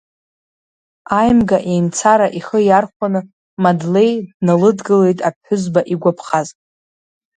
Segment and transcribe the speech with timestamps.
[1.19, 3.21] Аимга-еимцара ихы иархәаны
[3.63, 6.47] Мадлеи дналыдгылеит аԥҳәызба игәаԥхаз.